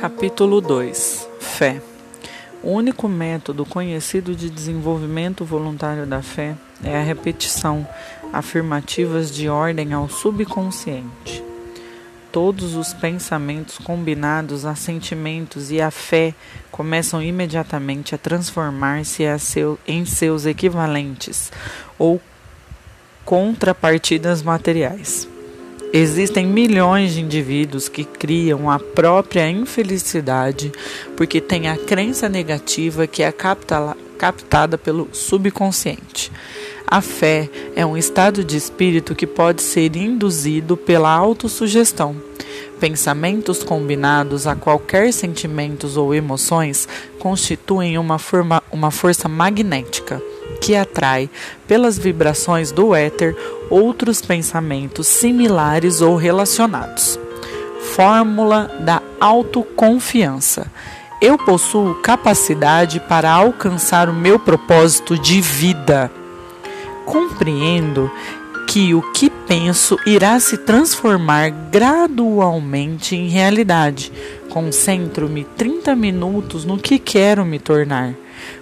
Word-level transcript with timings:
Capítulo 0.00 0.60
2 0.60 1.28
Fé 1.40 1.82
O 2.62 2.70
único 2.70 3.08
método 3.08 3.66
conhecido 3.66 4.32
de 4.32 4.48
desenvolvimento 4.48 5.44
voluntário 5.44 6.06
da 6.06 6.22
fé 6.22 6.54
é 6.84 6.96
a 6.96 7.02
repetição, 7.02 7.84
afirmativas 8.32 9.34
de 9.34 9.48
ordem 9.48 9.92
ao 9.92 10.08
subconsciente. 10.08 11.42
Todos 12.30 12.76
os 12.76 12.94
pensamentos 12.94 13.76
combinados 13.78 14.64
a 14.64 14.76
sentimentos 14.76 15.72
e 15.72 15.80
a 15.80 15.90
fé 15.90 16.32
começam 16.70 17.20
imediatamente 17.20 18.14
a 18.14 18.18
transformar-se 18.18 19.24
em 19.84 20.04
seus 20.04 20.46
equivalentes 20.46 21.50
ou 21.98 22.20
contrapartidas 23.24 24.42
materiais. 24.42 25.28
Existem 25.92 26.46
milhões 26.46 27.14
de 27.14 27.22
indivíduos 27.22 27.88
que 27.88 28.04
criam 28.04 28.70
a 28.70 28.78
própria 28.78 29.48
infelicidade 29.48 30.70
porque 31.16 31.40
têm 31.40 31.66
a 31.68 31.78
crença 31.78 32.28
negativa 32.28 33.06
que 33.06 33.22
é 33.22 33.32
captada 33.32 34.76
pelo 34.76 35.08
subconsciente. 35.12 36.30
A 36.86 37.00
fé 37.00 37.48
é 37.74 37.86
um 37.86 37.96
estado 37.96 38.44
de 38.44 38.56
espírito 38.56 39.14
que 39.14 39.26
pode 39.26 39.62
ser 39.62 39.96
induzido 39.96 40.76
pela 40.76 41.10
autossugestão. 41.10 42.16
Pensamentos 42.78 43.62
combinados 43.62 44.46
a 44.46 44.54
qualquer 44.54 45.12
sentimentos 45.12 45.96
ou 45.96 46.14
emoções 46.14 46.86
constituem 47.18 47.98
uma, 47.98 48.18
forma, 48.18 48.62
uma 48.70 48.90
força 48.90 49.26
magnética 49.26 50.22
que 50.60 50.76
atrai, 50.76 51.30
pelas 51.66 51.98
vibrações 51.98 52.72
do 52.72 52.94
éter, 52.94 53.36
outros 53.70 54.20
pensamentos 54.20 55.06
similares 55.06 56.00
ou 56.00 56.16
relacionados. 56.16 57.18
Fórmula 57.94 58.70
da 58.80 59.02
autoconfiança. 59.20 60.70
Eu 61.20 61.36
possuo 61.36 61.96
capacidade 61.96 63.00
para 63.00 63.30
alcançar 63.30 64.08
o 64.08 64.12
meu 64.12 64.38
propósito 64.38 65.18
de 65.18 65.40
vida. 65.40 66.10
Compreendo 67.04 68.10
que 68.68 68.94
o 68.94 69.00
que 69.12 69.30
penso 69.30 69.98
irá 70.06 70.38
se 70.38 70.58
transformar 70.58 71.48
gradualmente 71.48 73.16
em 73.16 73.26
realidade. 73.26 74.12
Concentro-me 74.50 75.44
30 75.44 75.94
minutos 75.94 76.64
no 76.64 76.78
que 76.78 76.98
quero 76.98 77.44
me 77.44 77.58
tornar. 77.58 78.14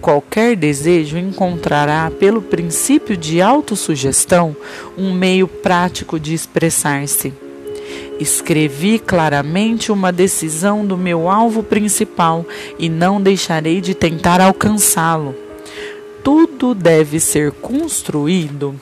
Qualquer 0.00 0.56
desejo 0.56 1.18
encontrará, 1.18 2.10
pelo 2.10 2.40
princípio 2.40 3.16
de 3.16 3.40
autossugestão, 3.40 4.56
um 4.96 5.12
meio 5.12 5.46
prático 5.48 6.18
de 6.18 6.34
expressar-se. 6.34 7.32
Escrevi 8.20 8.98
claramente 8.98 9.92
uma 9.92 10.12
decisão 10.12 10.84
do 10.84 10.96
meu 10.96 11.28
alvo 11.30 11.62
principal 11.62 12.44
e 12.78 12.88
não 12.88 13.20
deixarei 13.20 13.80
de 13.80 13.94
tentar 13.94 14.40
alcançá-lo. 14.40 15.34
Tudo 16.22 16.74
deve 16.74 17.20
ser 17.20 17.52
construído 17.52 18.78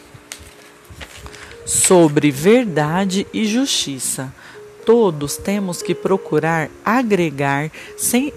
sobre 1.67 2.31
verdade 2.31 3.27
e 3.33 3.45
justiça. 3.45 4.33
Todos 4.87 5.37
temos 5.37 5.83
que 5.83 5.95
procurar 5.95 6.71
agregar 6.85 7.71
sem 7.99 8.33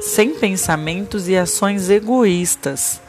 sem 0.00 0.34
pensamentos 0.34 1.28
e 1.28 1.36
ações 1.36 1.90
egoístas. 1.90 3.00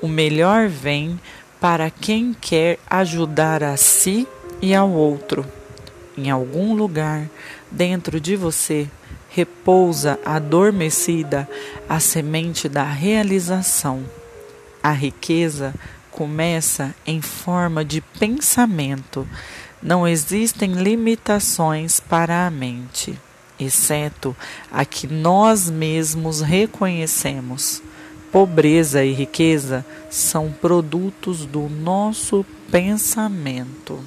O 0.00 0.08
melhor 0.08 0.68
vem 0.68 1.20
para 1.60 1.90
quem 1.90 2.32
quer 2.32 2.78
ajudar 2.88 3.62
a 3.62 3.76
si 3.76 4.26
e 4.62 4.74
ao 4.74 4.90
outro. 4.90 5.44
Em 6.16 6.30
algum 6.30 6.74
lugar 6.74 7.28
dentro 7.70 8.18
de 8.18 8.34
você 8.34 8.88
repousa 9.28 10.18
adormecida 10.24 11.48
a 11.88 12.00
semente 12.00 12.68
da 12.68 12.84
realização. 12.84 14.02
A 14.82 14.92
riqueza 14.92 15.74
começa 16.10 16.94
em 17.06 17.20
forma 17.20 17.84
de 17.84 18.00
pensamento. 18.00 19.28
Não 19.82 20.06
existem 20.06 20.72
limitações 20.72 22.00
para 22.00 22.46
a 22.46 22.50
mente 22.50 23.18
exceto 23.60 24.34
a 24.70 24.84
que 24.84 25.06
nós 25.06 25.70
mesmos 25.70 26.40
reconhecemos. 26.40 27.82
Pobreza 28.32 29.04
e 29.04 29.12
riqueza 29.12 29.84
são 30.08 30.52
produtos 30.52 31.44
do 31.44 31.68
nosso 31.68 32.44
pensamento. 32.70 34.00